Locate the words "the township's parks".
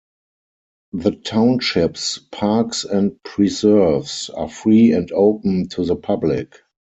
0.93-2.85